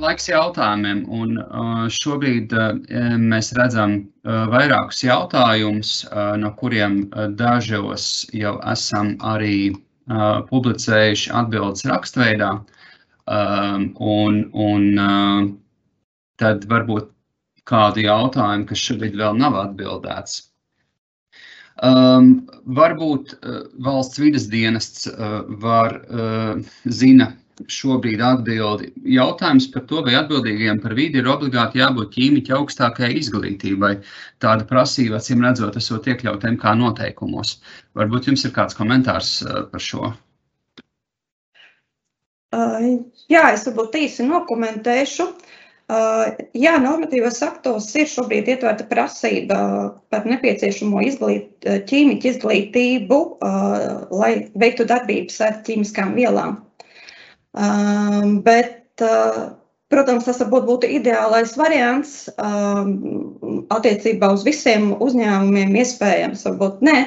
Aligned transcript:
laiks 0.00 0.28
jautājumiem, 0.30 1.04
un 1.12 1.38
uh, 1.40 1.84
šobrīd 1.92 2.54
uh, 2.56 2.72
mēs 3.20 3.52
redzam 3.58 3.96
uh, 4.00 4.46
vairākus 4.52 5.04
jautājumus, 5.04 5.94
no 6.40 6.50
kuriem 6.58 7.02
dažos 7.38 8.26
jau 8.36 8.56
esam 8.72 9.14
arī 9.34 9.72
publicējuši 10.50 11.30
atbildes 11.38 11.84
rakstveidā. 11.86 12.50
Um, 13.30 13.84
un, 14.02 14.40
un 14.58 15.52
tad 16.40 16.64
varbūt 16.66 17.12
kādu 17.70 18.02
jautājumu, 18.02 18.66
kas 18.66 18.82
šobrīd 18.88 19.18
vēl 19.20 19.38
nav 19.38 19.58
atbildēts. 19.60 20.40
Um, 21.80 22.42
varbūt 22.76 23.36
uh, 23.38 23.62
valsts 23.80 24.20
vidas 24.20 24.50
dienests 24.52 25.06
uh, 25.08 25.46
var 25.62 25.94
uh, 26.10 26.58
zina 26.84 27.30
šobrīd 27.68 28.22
atbildi. 28.24 28.92
Jautājums 29.16 29.68
par 29.74 29.84
to, 29.90 30.00
vai 30.06 30.16
atbildīgiem 30.20 30.80
par 30.82 30.94
vidi 30.98 31.20
ir 31.20 31.28
obligāti 31.30 31.82
jābūt 31.82 32.14
ķīmiķa 32.16 32.56
augstākajai 32.56 33.18
izglītībai. 33.20 33.92
Tāda 34.40 34.66
prasība, 34.70 35.20
acīm 35.20 35.44
redzot, 35.44 35.76
esot 35.76 36.08
iekļaut 36.10 36.48
MK 36.54 36.74
noteikumos. 36.80 37.58
Varbūt 37.98 38.30
jums 38.30 38.44
ir 38.48 38.56
kāds 38.56 38.78
komentārs 38.78 39.36
uh, 39.44 39.62
par 39.70 39.84
šo? 39.84 40.12
Jā, 42.50 43.44
es 43.54 43.62
varbūt 43.68 43.96
īsi 44.00 44.26
nokomentēšu. 44.26 45.26
Jā, 46.54 46.72
normatīvos 46.82 47.40
aktos 47.42 47.88
ir 47.98 48.06
šobrīd 48.10 48.48
ietverta 48.52 48.86
prasība 48.90 49.58
par 50.10 50.26
nepieciešamo 50.26 51.02
izglīt, 51.06 51.66
ķīmiķu 51.66 52.30
izglītību, 52.30 53.18
lai 54.14 54.32
veiktu 54.62 54.86
darbības 54.90 55.40
ar 55.46 55.58
ķīmiskām 55.66 56.14
vielām. 56.18 56.60
Bet, 57.54 59.02
protams, 59.90 60.26
tas 60.28 60.38
varbūt 60.42 60.66
būtu 60.68 60.90
ideālais 61.00 61.56
variants 61.58 62.28
attiecībā 62.38 64.30
uz 64.36 64.44
visiem 64.46 64.92
uzņēmumiem, 65.02 65.74
iespējams, 65.82 66.44
varbūt 66.46 66.84
ne, 66.86 66.98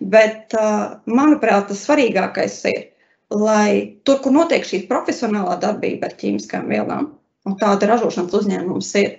bet, 0.00 0.56
manuprāt, 1.04 1.68
tas 1.68 1.84
svarīgākais 1.84 2.56
ir, 2.72 2.86
lai 3.30 4.00
tur, 4.08 4.22
kur 4.24 4.32
notiek 4.34 4.64
šī 4.66 4.86
profesionālā 4.88 5.58
darbība 5.60 6.08
ar 6.08 6.16
ķīmiskām 6.22 6.72
vielām, 6.72 7.12
un 7.44 7.60
tāda 7.60 7.92
ražošanas 7.92 8.40
uzņēmums 8.40 8.94
ir, 9.02 9.12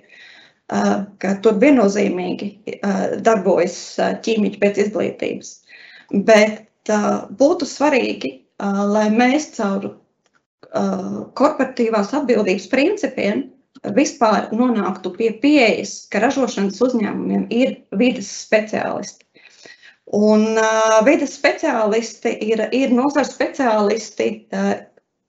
ka 1.22 1.36
tur 1.44 1.62
viennozīmīgi 1.62 2.50
darbojas 3.22 3.78
ķīmiķi 4.26 4.60
pēc 4.60 4.84
izglītības. 4.88 5.56
Bet 6.26 6.90
būtu 7.38 7.70
svarīgi, 7.70 8.34
lai 8.58 9.08
mēs 9.14 9.52
caur 9.56 9.92
korporatīvās 10.70 12.12
atbildības 12.16 12.68
principiem 12.72 13.48
vispār 13.96 14.52
nonāktu 14.54 15.10
pie 15.16 15.32
pieejas, 15.42 16.06
ka 16.12 16.22
ražošanas 16.22 16.80
uzņēmumiem 16.86 17.48
ir 17.50 17.76
vidas 17.98 18.30
speciālisti. 18.44 19.26
Un 20.12 20.58
uh, 20.60 21.00
vidas 21.06 21.34
speciālisti 21.38 22.34
ir, 22.44 22.66
ir 22.74 22.92
nozars 22.92 23.32
speciālisti 23.32 24.26
uh, 24.52 24.74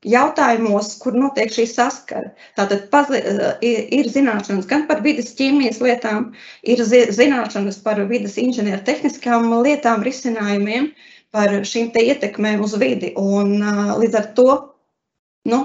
jautājumos, 0.04 0.98
kur 1.00 1.16
notiek 1.16 1.54
šī 1.54 1.66
saskara. 1.72 2.34
Tātad 2.58 2.90
pazli, 2.92 3.22
ir, 3.64 3.86
ir 3.96 4.10
zināšanas 4.12 4.68
gan 4.68 4.84
par 4.90 5.00
vidas 5.06 5.32
ķīmijas 5.38 5.80
lietām, 5.84 6.34
ir 6.68 6.84
zināšanas 6.84 7.80
par 7.86 8.02
vidas 8.10 8.36
inženieru 8.42 8.84
tehniskām 8.84 9.48
lietām, 9.64 10.04
risinājumiem, 10.04 10.92
par 11.32 11.56
šīm 11.66 11.94
te 11.96 12.04
ietekmēm 12.12 12.62
uz 12.66 12.76
vidi. 12.82 13.14
Un 13.16 13.64
līdz 13.64 14.20
ar 14.20 14.28
to, 14.36 14.50
nu, 15.52 15.64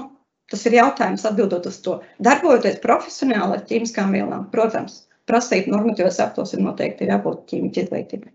tas 0.51 0.65
ir 0.65 0.79
jautājums 0.79 1.27
atbildot 1.29 1.69
uz 1.69 1.77
to. 1.85 1.99
Darbojoties 2.25 2.81
profesionāli 2.83 3.59
ar 3.59 3.63
ķīmiskām 3.69 4.15
vielām, 4.17 4.49
protams, 4.53 5.03
prasību 5.29 5.75
normatīvos 5.75 6.19
aktos 6.23 6.55
ir 6.55 6.65
noteikti 6.65 7.09
jābūt 7.09 7.47
ķīmiķa 7.51 7.85
izglītībai. 7.85 8.33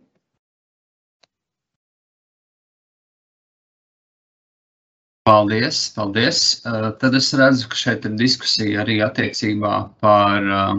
Paldies, 5.25 5.79
paldies. 5.97 6.39
Uh, 6.69 6.91
tad 7.01 7.15
es 7.17 7.31
redzu, 7.33 7.71
ka 7.73 7.79
šeit 7.81 8.05
ir 8.05 8.13
diskusija 8.21 8.83
arī 8.83 8.99
attiecībā 9.01 9.77
par 10.05 10.45
uh, 10.45 10.75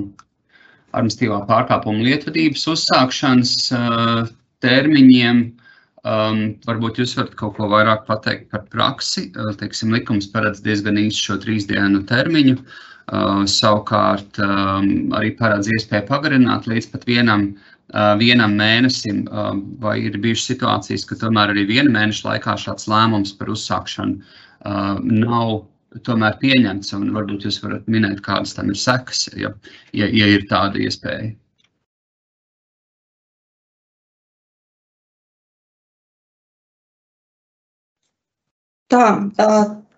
administratīvā 0.94 1.40
pārkāpuma 1.50 2.06
lietvedības 2.06 2.68
uzsākšanas 2.76 3.56
uh, 3.74 4.28
termiņiem. 4.62 5.42
Um, 6.06 6.42
varbūt 6.68 7.00
jūs 7.02 7.16
varat 7.18 7.34
kaut 7.40 7.56
ko 7.58 7.68
vairāk 7.72 8.04
pateikt 8.06 8.52
par 8.52 8.66
praksi. 8.70 9.32
Uh, 9.34 9.54
teiksim, 9.58 9.94
likums 9.96 10.28
paredz 10.30 10.62
diezgan 10.62 11.00
īsu 11.02 11.32
šo 11.32 11.38
trīs 11.42 11.66
dienu 11.66 12.04
termiņu. 12.06 12.60
Uh, 13.06 13.42
savukārt 13.50 14.38
um, 14.42 14.90
arī 15.18 15.32
paredz 15.40 15.70
iespēju 15.74 16.06
pagarināt 16.10 16.68
līdz 16.70 16.92
pat 16.94 17.08
vienam, 17.10 17.48
uh, 17.94 18.14
vienam 18.22 18.54
mēnesim. 18.60 19.24
Uh, 19.30 19.56
vai 19.82 19.96
ir 20.06 20.18
bijušas 20.22 20.52
situācijas, 20.54 21.08
ka 21.10 21.18
tomēr 21.24 21.56
arī 21.56 21.66
viena 21.74 21.94
mēneša 21.98 22.28
laikā 22.30 22.58
šāds 22.66 22.86
lēmums 22.92 23.34
par 23.40 23.50
uzsākšanu 23.56 24.20
uh, 24.22 25.02
nav 25.02 25.64
tomēr 26.06 26.38
pieņemts, 26.42 26.94
un 26.98 27.10
varbūt 27.16 27.48
jūs 27.48 27.62
varat 27.64 27.90
minēt, 27.90 28.22
kādas 28.26 28.54
tam 28.58 28.70
ir 28.74 28.78
sekas, 28.78 29.26
ja, 29.34 29.54
ja, 29.96 30.10
ja 30.12 30.30
ir 30.36 30.46
tāda 30.52 30.82
iespēja. 30.86 31.34
Tā, 38.94 39.06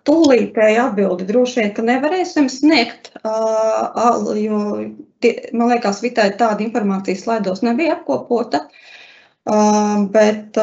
tūlītēji 0.08 0.78
atbildi 0.80 1.26
droši 1.28 1.60
vien, 1.60 1.72
ka 1.76 1.84
nevarēsim 1.84 2.46
sniegt, 2.52 3.10
jo, 4.40 4.60
man 5.52 5.72
liekas, 5.74 6.00
Vitai 6.04 6.30
tāda 6.40 6.64
informācija 6.64 7.20
slaidos 7.20 7.60
nebija 7.66 7.98
apkopota. 7.98 8.64
Bet 10.14 10.56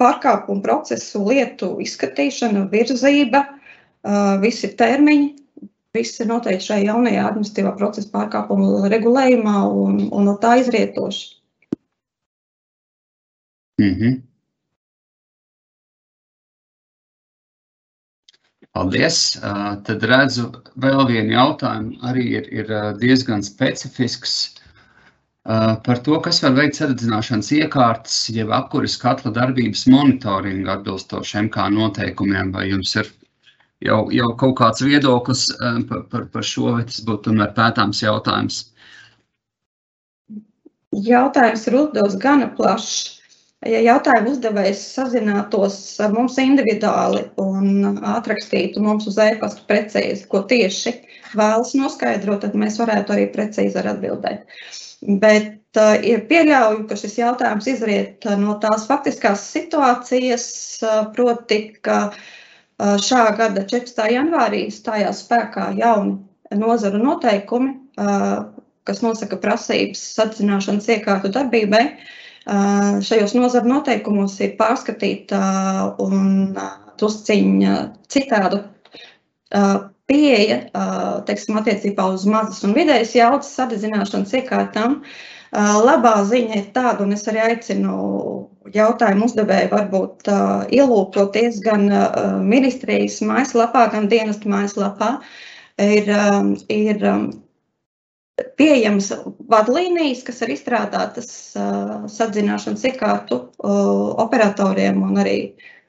pārkāpumu 0.00 0.64
procesu 0.64 1.24
lietu 1.28 1.74
izskatīšana, 1.84 2.66
virzība, 2.72 3.44
visi 4.44 4.70
termiņi, 4.80 5.30
viss 5.96 6.20
ir 6.20 6.28
noteikti 6.28 6.68
šajā 6.68 6.88
jaunajā 6.90 7.24
administratīvā 7.30 7.74
procesa 7.80 8.12
pārkāpumu 8.12 8.88
regulējumā 8.92 9.56
un, 9.70 9.98
un 10.10 10.28
no 10.28 10.36
tā 10.40 10.58
izrietoši. 10.60 11.26
Mm 13.80 14.24
Paldies. 18.72 19.20
Tad 19.86 20.04
redzu 20.08 20.48
vēl 20.80 21.06
vienu 21.10 21.36
jautājumu. 21.36 21.98
Arī 22.08 22.26
ir, 22.40 22.50
ir 22.52 22.70
diezgan 23.00 23.44
specifisks 23.46 24.36
par 25.44 26.00
to, 26.06 26.16
kas 26.24 26.40
var 26.42 26.54
veikt 26.56 26.78
saredzināšanas 26.78 27.50
iekārtas, 27.58 28.16
jeb 28.32 28.52
apkuras 28.56 28.96
katla 29.00 29.34
darbības 29.36 29.84
monitoringu 29.92 30.72
atbilstoši 30.72 31.42
MK 31.44 31.68
noteikumiem. 31.76 32.52
Vai 32.54 32.70
jums 32.70 32.94
ir 32.96 33.10
jau, 33.84 34.06
jau 34.14 34.30
kaut 34.40 34.56
kāds 34.62 34.84
viedoklis 34.84 35.48
par, 35.90 36.06
par, 36.10 36.28
par 36.32 36.46
šo, 36.46 36.70
vai 36.78 36.86
tas 36.88 37.02
būtu 37.04 37.28
tomēr 37.28 37.52
pētāms 37.56 38.00
jautājums? 38.02 38.62
Jautājums 41.04 41.66
ir 41.68 41.76
uzdevis 41.82 42.16
gana 42.22 42.48
plašs 42.54 43.23
ja 43.68 43.80
jautājumu 43.84 44.34
uzdevējs 44.34 44.82
sazinātos 44.96 45.78
ar 46.04 46.14
mums 46.14 46.38
individuāli 46.42 47.24
un 47.40 47.98
atrakstītu 48.14 48.82
mums 48.84 49.08
uz 49.10 49.18
e-pasta 49.22 49.64
precīzi, 49.68 50.26
ko 50.30 50.44
tieši 50.50 50.94
vēlas 51.38 51.74
noskaidrot, 51.78 52.44
tad 52.44 52.56
mēs 52.58 52.78
varētu 52.80 53.16
arī 53.16 53.26
precīzi 53.32 53.80
atbildēt. 53.80 54.46
Bet 55.20 55.80
uh, 55.80 55.98
pieļauju, 56.30 56.84
ka 56.88 56.98
šis 57.00 57.18
jautājums 57.20 57.68
izriet 57.68 58.28
no 58.40 58.56
tās 58.62 58.86
faktiskās 58.88 59.44
situācijas, 59.56 60.46
uh, 60.84 61.02
proti, 61.16 61.66
ka 61.84 62.06
šā 62.74 63.24
gada 63.38 63.62
14. 63.70 64.00
janvārī 64.10 64.64
stājās 64.74 65.20
spēkā 65.24 65.68
jauni 65.78 66.16
nozaru 66.58 66.98
noteikumi, 66.98 67.70
kas 68.84 69.00
nosaka 69.04 69.38
prasības 69.40 70.02
atzināšanas 70.24 70.88
iekārtu 70.96 71.30
darbībai. 71.32 71.84
Uh, 72.44 73.00
Šajos 73.00 73.32
nozaru 73.36 73.70
noteikumos 73.70 74.36
ir 74.44 74.56
pārskatīta 74.58 75.40
un 76.02 76.56
tusciņa 77.00 77.76
citādu 78.12 78.60
pieeja, 80.10 80.58
teiksim, 81.28 81.56
attiecībā 81.60 82.04
uz 82.12 82.26
mazas 82.28 82.60
un 82.66 82.74
vidējas 82.76 83.14
jaudas 83.16 83.54
sadedzināšanas 83.56 84.34
iekārtām. 84.40 84.98
Labā 85.54 86.16
ziņa 86.26 86.58
ir 86.58 86.68
tāda, 86.74 87.04
un 87.04 87.14
es 87.14 87.24
arī 87.30 87.40
aicinu 87.44 87.94
jautājumu 88.74 89.28
uzdevēju 89.28 89.70
varbūt 89.70 90.30
ielūkoties 90.74 91.62
gan 91.64 91.86
ministrijas 92.44 93.20
mājaslapā, 93.24 93.86
gan 93.94 94.10
dienestu 94.10 94.50
mājaslapā. 94.50 95.14
Ir, 95.78 96.10
ir 96.70 97.06
pieejamas 98.58 99.12
vadlīnijas, 99.50 100.24
kas 100.26 100.42
ir 100.42 100.54
izstrādātas 100.54 101.28
uh, 101.58 102.06
sadzināšanas 102.10 102.84
iekārtu 102.90 103.38
uh, 103.38 104.14
operatoriem, 104.24 105.02
un 105.06 105.20
arī 105.22 105.38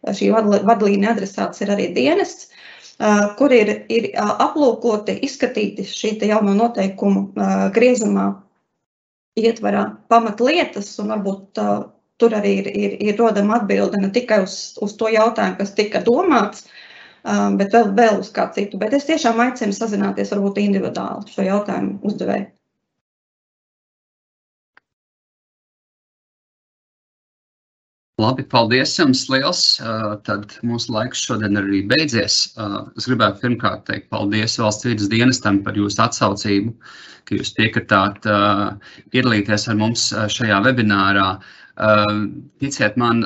šī 0.06 0.30
vadlīnija 0.36 1.16
adresāts 1.16 1.64
ir 1.66 1.74
arī 1.74 1.90
dienests. 1.96 2.52
kur 3.36 3.52
ir, 3.52 3.70
ir 3.92 4.06
aplūkoti, 4.16 5.18
izskatīti 5.28 5.84
šī 5.84 6.14
jauno 6.30 6.54
noteikumu 6.56 7.34
griezumā 7.76 8.28
ietvarā 9.36 9.82
pamatlietas, 10.08 10.94
un 11.04 11.12
varbūt 11.12 11.60
tur 12.18 12.36
arī 12.38 12.54
ir, 12.62 12.70
ir, 12.72 12.96
ir 13.10 13.18
rodama 13.20 13.58
atbilde 13.60 14.00
ne 14.00 14.10
tikai 14.16 14.44
uz, 14.46 14.78
uz 14.82 14.96
to 14.96 15.10
jautājumu, 15.12 15.58
kas 15.60 15.74
tika 15.76 16.00
domāts, 16.06 16.70
bet 17.60 17.74
vēl, 17.74 17.94
vēl 17.98 18.20
uz 18.22 18.30
kā 18.36 18.50
citu. 18.56 18.78
Bet 18.82 18.94
es 18.94 19.08
tiešām 19.10 19.40
aicinu 19.48 19.74
sazināties 19.74 20.34
varbūt 20.36 20.62
individuāli 20.62 21.34
šo 21.34 21.48
jautājumu 21.48 21.98
uzdevēju. 22.06 22.52
Labi, 28.16 28.46
paldies 28.48 28.94
jums 28.96 29.26
liels. 29.28 29.62
Tad 30.24 30.54
mūsu 30.64 30.94
laiks 30.96 31.26
šodien 31.26 31.60
arī 31.60 31.82
beidzies. 31.90 32.38
Es 32.96 33.10
gribētu 33.10 33.42
pirmkārt 33.42 33.84
teikt 33.90 34.08
paldies 34.14 34.56
valsts 34.62 34.88
vidas 34.88 35.10
dienestam 35.12 35.60
par 35.66 35.76
jūsu 35.76 36.00
atsaucību, 36.06 36.72
ka 37.28 37.36
jūs 37.36 37.52
piekritāt 37.58 38.24
piedalīties 39.12 39.68
ar 39.68 39.78
mums 39.82 40.08
šajā 40.38 40.62
webinārā. 40.70 41.28
Ticiet 42.64 42.96
man, 42.96 43.26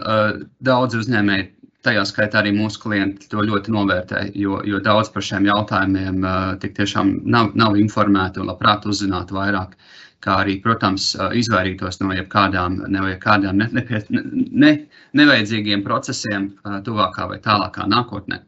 daudz 0.65 0.97
uzņēmēji, 1.03 1.51
tajā 1.85 2.03
skaitā 2.07 2.41
arī 2.41 2.51
mūsu 2.55 2.81
klienti, 2.83 3.29
to 3.31 3.43
ļoti 3.45 3.71
novērtē, 3.75 4.23
jo, 4.35 4.59
jo 4.67 4.81
daudz 4.83 5.11
par 5.13 5.25
šiem 5.25 5.47
jautājumiem 5.47 6.27
tik 6.59 6.75
tiešām 6.79 7.13
nav, 7.23 7.53
nav 7.59 7.77
informēti 7.79 8.41
un 8.43 8.51
labprāt 8.51 8.87
uzzinātu 8.89 9.39
vairāk. 9.39 9.77
Kā 10.19 10.41
arī, 10.41 10.57
protams, 10.59 11.13
izvairītos 11.39 12.01
no 12.01 12.11
jebkādām, 12.11 12.73
no 12.91 13.05
jebkādām 13.07 13.61
ne, 13.61 13.69
ne, 13.71 14.23
ne, 14.51 14.71
nevajadzīgiem 15.15 15.85
procesiem 15.85 16.49
tuvākā 16.83 17.29
vai 17.29 17.37
tālākā 17.45 17.87
nākotnē. 17.87 18.41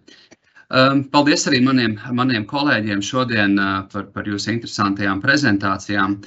Paldies 1.12 1.48
arī 1.48 1.62
maniem, 1.64 1.98
maniem 2.16 2.44
kolēģiem 2.48 3.02
šodien 3.04 3.56
par, 3.92 4.06
par 4.12 4.28
jūsu 4.28 4.54
interesantajām 4.54 5.20
prezentācijām. 5.24 6.18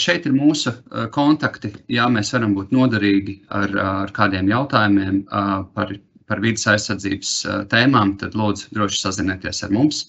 Šeit 0.00 0.28
ir 0.28 0.34
mūsu 0.36 0.72
kontakti. 1.12 1.74
Jā, 1.92 2.08
mēs 2.12 2.32
varam 2.32 2.56
būt 2.56 2.72
noderīgi 2.76 3.38
ar, 3.56 3.72
ar 3.84 4.12
kādiem 4.16 4.48
jautājumiem 4.52 5.22
par, 5.76 5.94
par 6.30 6.42
vidas 6.44 6.66
aizsardzības 6.72 7.32
tēmām, 7.72 8.16
tad 8.20 8.34
lūdzu 8.38 8.72
droši 8.76 9.02
sazinieties 9.02 9.62
ar 9.66 9.74
mums. 9.74 10.04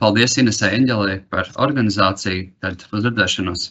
Paldies 0.00 0.38
Inesai 0.40 0.72
Enģelē 0.78 1.20
par 1.32 1.50
organizāciju. 1.66 2.48
Tad 2.64 2.86
uz 2.90 3.06
redzēšanos! 3.06 3.68